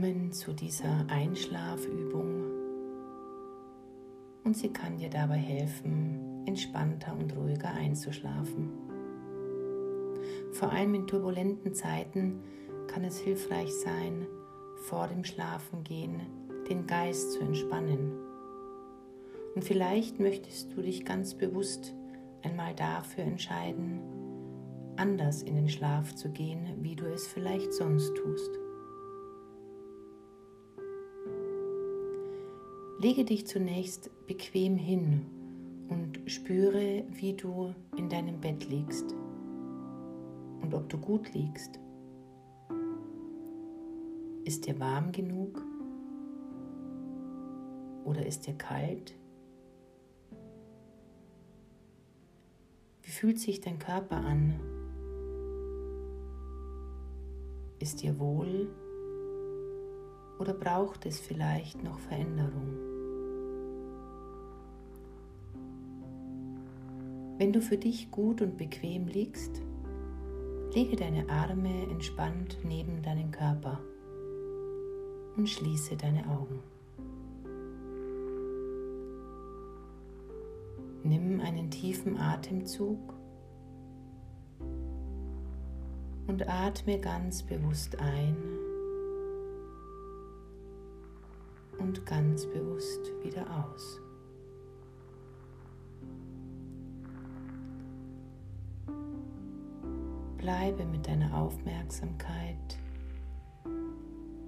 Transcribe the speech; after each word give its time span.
Willkommen 0.00 0.30
zu 0.30 0.52
dieser 0.52 1.06
Einschlafübung 1.08 2.44
und 4.44 4.56
sie 4.56 4.72
kann 4.72 4.96
dir 4.96 5.10
dabei 5.10 5.38
helfen, 5.38 6.44
entspannter 6.46 7.16
und 7.18 7.36
ruhiger 7.36 7.70
einzuschlafen. 7.70 8.70
Vor 10.52 10.70
allem 10.70 10.94
in 10.94 11.08
turbulenten 11.08 11.74
Zeiten 11.74 12.40
kann 12.86 13.02
es 13.02 13.18
hilfreich 13.18 13.74
sein, 13.74 14.28
vor 14.82 15.08
dem 15.08 15.24
Schlafengehen 15.24 16.20
den 16.70 16.86
Geist 16.86 17.32
zu 17.32 17.40
entspannen. 17.40 18.12
Und 19.56 19.64
vielleicht 19.64 20.20
möchtest 20.20 20.76
du 20.76 20.82
dich 20.82 21.04
ganz 21.04 21.34
bewusst 21.34 21.92
einmal 22.42 22.72
dafür 22.76 23.24
entscheiden, 23.24 24.00
anders 24.94 25.42
in 25.42 25.56
den 25.56 25.68
Schlaf 25.68 26.14
zu 26.14 26.28
gehen, 26.30 26.68
wie 26.82 26.94
du 26.94 27.06
es 27.06 27.26
vielleicht 27.26 27.72
sonst 27.72 28.14
tust. 28.14 28.67
Lege 33.00 33.24
dich 33.24 33.46
zunächst 33.46 34.10
bequem 34.26 34.76
hin 34.76 35.24
und 35.88 36.18
spüre, 36.26 37.04
wie 37.12 37.32
du 37.32 37.72
in 37.96 38.08
deinem 38.08 38.40
Bett 38.40 38.68
liegst 38.68 39.14
und 40.60 40.74
ob 40.74 40.88
du 40.88 40.98
gut 40.98 41.32
liegst. 41.32 41.78
Ist 44.44 44.66
dir 44.66 44.80
warm 44.80 45.12
genug 45.12 45.62
oder 48.04 48.26
ist 48.26 48.48
dir 48.48 48.54
kalt? 48.54 49.14
Wie 53.02 53.10
fühlt 53.10 53.38
sich 53.38 53.60
dein 53.60 53.78
Körper 53.78 54.16
an? 54.16 54.58
Ist 57.78 58.02
dir 58.02 58.18
wohl 58.18 58.68
oder 60.40 60.52
braucht 60.52 61.06
es 61.06 61.20
vielleicht 61.20 61.84
noch 61.84 62.00
Veränderung? 62.00 62.87
Wenn 67.38 67.52
du 67.52 67.62
für 67.62 67.76
dich 67.76 68.10
gut 68.10 68.42
und 68.42 68.56
bequem 68.56 69.06
liegst, 69.06 69.62
lege 70.74 70.96
deine 70.96 71.30
Arme 71.30 71.84
entspannt 71.88 72.58
neben 72.64 73.00
deinen 73.00 73.30
Körper 73.30 73.78
und 75.36 75.48
schließe 75.48 75.96
deine 75.96 76.28
Augen. 76.28 76.58
Nimm 81.04 81.40
einen 81.40 81.70
tiefen 81.70 82.18
Atemzug 82.18 83.14
und 86.26 86.48
atme 86.48 86.98
ganz 86.98 87.44
bewusst 87.44 88.00
ein 88.00 88.36
und 91.78 92.04
ganz 92.04 92.46
bewusst 92.46 93.12
wieder 93.22 93.46
aus. 93.64 94.00
Bleibe 100.48 100.86
mit 100.86 101.06
deiner 101.06 101.36
Aufmerksamkeit 101.36 102.78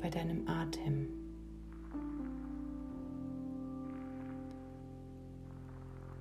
bei 0.00 0.08
deinem 0.08 0.48
Atem. 0.48 1.06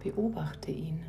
Beobachte 0.03 0.72
ihn. 0.72 0.99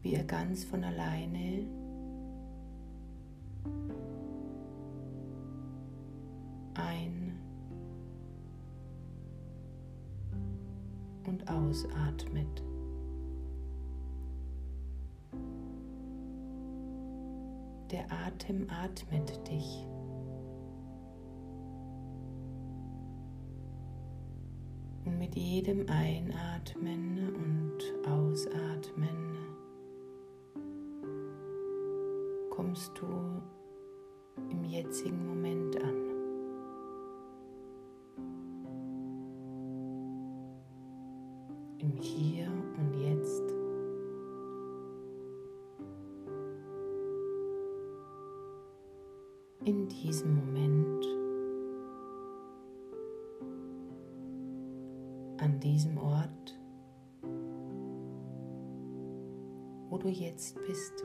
Wie 0.00 0.14
er 0.14 0.24
ganz 0.24 0.64
von 0.64 0.82
alleine 0.82 1.66
und 11.28 11.48
ausatmet. 11.50 12.62
Der 17.90 18.10
Atem 18.10 18.66
atmet 18.68 19.48
dich. 19.48 19.86
Und 25.04 25.18
mit 25.18 25.36
jedem 25.36 25.86
Einatmen 25.88 27.34
und 27.34 28.08
Ausatmen 28.08 29.36
kommst 32.50 32.92
du 32.98 33.06
im 34.50 34.64
jetzigen 34.64 35.26
Moment 35.26 35.82
an. 35.82 36.07
Im 41.88 42.02
Hier 42.02 42.46
und 42.78 42.94
Jetzt. 42.94 43.42
In 49.64 49.88
diesem 49.88 50.34
Moment, 50.34 51.04
an 55.38 55.60
diesem 55.60 55.98
Ort, 55.98 56.58
wo 59.90 59.98
du 59.98 60.08
jetzt 60.08 60.56
bist. 60.66 61.04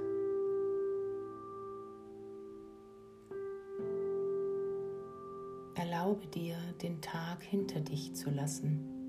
Erlaube 5.76 6.26
dir, 6.28 6.56
den 6.82 7.02
Tag 7.02 7.44
hinter 7.44 7.82
dich 7.82 8.14
zu 8.14 8.30
lassen. 8.30 9.03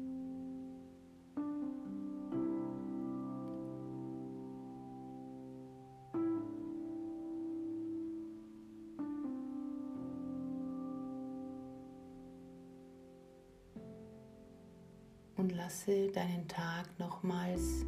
Und 15.44 15.54
lasse 15.54 16.08
deinen 16.08 16.48
Tag 16.48 16.98
nochmals 16.98 17.84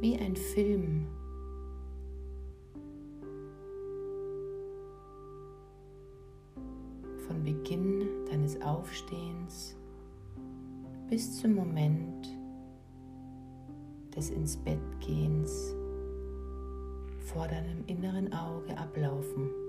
wie 0.00 0.18
ein 0.18 0.34
Film 0.34 1.06
von 7.24 7.44
Beginn 7.44 8.08
deines 8.28 8.60
Aufstehens 8.62 9.76
bis 11.08 11.38
zum 11.40 11.54
Moment 11.54 12.26
des 14.16 14.30
ins 14.30 14.56
Bett 14.56 14.80
gehens 15.06 15.76
vor 17.26 17.46
deinem 17.46 17.84
inneren 17.86 18.32
Auge 18.32 18.76
ablaufen. 18.76 19.61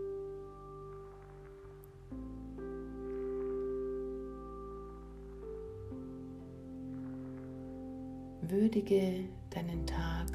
Würdige 8.49 9.23
deinen 9.51 9.85
Tag 9.85 10.27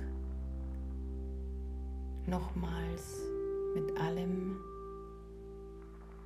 nochmals 2.26 3.20
mit 3.74 3.98
allem, 4.00 4.56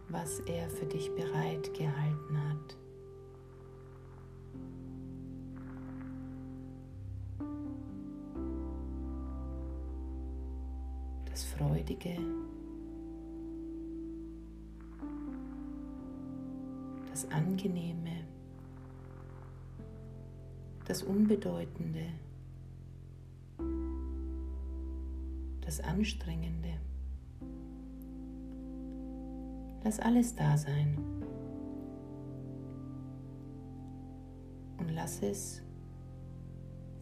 was 0.08 0.40
er 0.40 0.68
für 0.70 0.86
dich 0.86 1.10
bereit 1.14 1.74
gehalten 1.74 2.38
hat. 2.48 2.76
Das 11.30 11.44
Freudige, 11.44 12.16
das 17.10 17.28
Angenehme, 17.30 18.21
das 20.92 21.02
Unbedeutende, 21.04 22.04
das 25.62 25.80
Anstrengende. 25.80 26.68
Lass 29.82 29.98
alles 30.00 30.36
da 30.36 30.58
sein 30.58 30.98
und 34.76 34.90
lass 34.90 35.22
es 35.22 35.62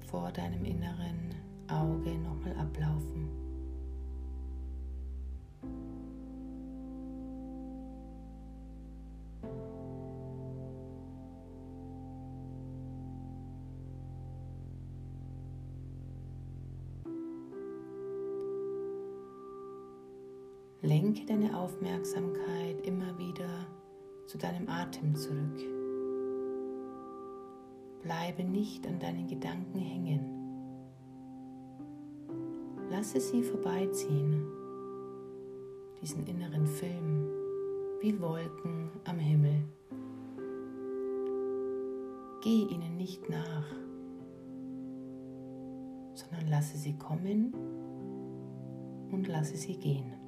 vor 0.07 0.31
deinem 0.31 0.65
inneren 0.65 1.35
Auge 1.67 2.17
nochmal 2.17 2.57
ablaufen. 2.59 3.40
Lenke 20.83 21.27
deine 21.27 21.59
Aufmerksamkeit 21.59 22.87
immer 22.87 23.19
wieder 23.19 23.67
zu 24.27 24.39
deinem 24.39 24.67
Atem 24.71 25.15
zurück. 25.15 25.61
Bleibe 28.03 28.45
nicht 28.45 28.87
an 28.87 28.99
deinen 28.99 29.27
Gedanken 29.27 29.79
hängen. 29.79 30.21
Lasse 32.91 33.21
sie 33.21 33.43
vorbeiziehen, 33.43 34.43
diesen 36.01 36.27
inneren 36.27 36.67
Film, 36.67 37.29
wie 38.01 38.19
Wolken 38.19 38.89
am 39.05 39.19
Himmel. 39.19 39.63
Geh 42.43 42.63
ihnen 42.63 42.97
nicht 42.97 43.29
nach, 43.29 43.67
sondern 46.15 46.49
lasse 46.49 46.79
sie 46.79 46.97
kommen 46.97 47.53
und 49.13 49.29
lasse 49.29 49.59
sie 49.59 49.77
gehen. 49.77 50.20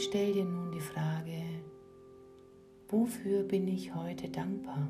Stell 0.00 0.32
dir 0.32 0.44
nun 0.44 0.70
die 0.70 0.80
Frage, 0.80 1.42
wofür 2.86 3.42
bin 3.42 3.66
ich 3.66 3.92
heute 3.96 4.28
dankbar? 4.28 4.86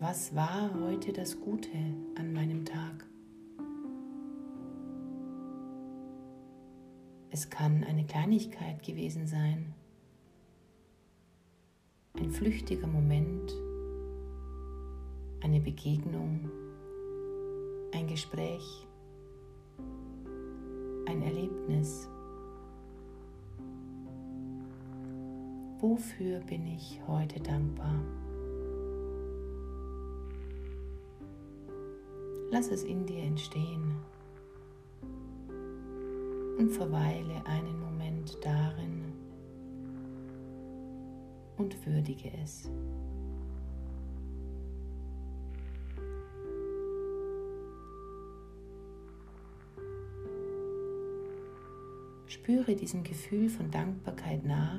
Was 0.00 0.34
war 0.34 0.72
heute 0.80 1.12
das 1.12 1.38
Gute 1.38 1.76
an 2.14 2.32
meinem 2.32 2.64
Tag? 2.64 3.06
Es 7.30 7.50
kann 7.50 7.84
eine 7.84 8.06
Kleinigkeit 8.06 8.82
gewesen 8.82 9.26
sein, 9.26 9.74
ein 12.14 12.30
flüchtiger 12.30 12.86
Moment, 12.86 13.52
eine 15.42 15.60
Begegnung, 15.60 16.48
ein 17.92 18.06
Gespräch, 18.06 18.86
ein 21.06 21.22
Erlebnis. 21.22 22.08
Wofür 25.78 26.40
bin 26.40 26.66
ich 26.66 27.00
heute 27.06 27.40
dankbar? 27.40 28.00
Lass 32.50 32.70
es 32.70 32.84
in 32.84 33.06
dir 33.06 33.22
entstehen 33.22 33.94
und 36.58 36.70
verweile 36.70 37.44
einen 37.44 37.78
Moment 37.80 38.38
darin 38.42 39.12
und 41.58 41.86
würdige 41.86 42.30
es. 42.42 42.70
Spüre 52.46 52.76
diesem 52.76 53.02
Gefühl 53.02 53.48
von 53.48 53.72
Dankbarkeit 53.72 54.44
nach 54.44 54.78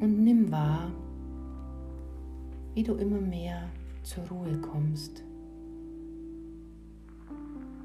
und 0.00 0.24
nimm 0.24 0.50
wahr, 0.50 0.90
wie 2.74 2.82
du 2.82 2.96
immer 2.96 3.20
mehr 3.20 3.68
zur 4.02 4.24
Ruhe 4.26 4.60
kommst. 4.60 5.22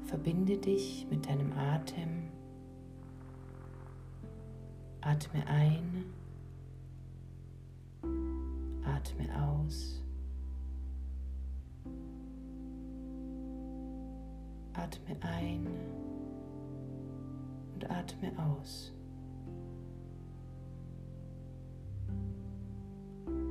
Verbinde 0.06 0.56
dich 0.56 1.06
mit 1.12 1.28
deinem 1.28 1.52
Atem. 1.52 2.24
Atme 5.00 5.46
ein, 5.46 6.06
atme 8.82 9.28
aus. 9.46 10.02
Atme 14.72 15.16
ein 15.20 16.07
und 17.78 17.90
atme 17.90 18.32
aus. 18.38 18.92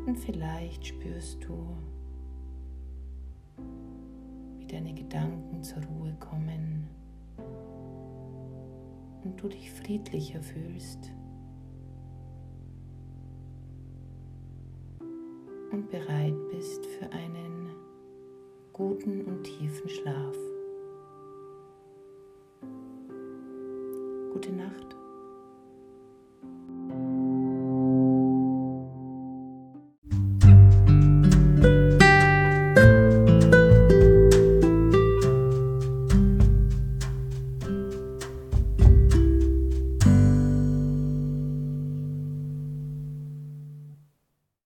Und 0.06 0.18
vielleicht 0.18 0.88
spürst 0.88 1.44
du, 1.44 1.77
wie 4.57 4.65
deine 4.65 4.94
Gedanken 4.94 5.63
zur 5.63 5.81
Ruhe 5.83 6.13
kommen 6.19 6.88
und 9.24 9.41
du 9.41 9.47
dich 9.47 9.71
friedlicher 9.71 10.41
fühlst 10.41 11.12
und 15.71 15.89
bereit 15.89 16.35
bist 16.51 16.85
für 16.85 17.12
einen 17.12 17.69
guten 18.73 19.21
und 19.25 19.44
tiefen 19.44 19.89
Schlaf. 19.89 20.46
Gute 24.38 24.51
Nacht. 24.51 24.95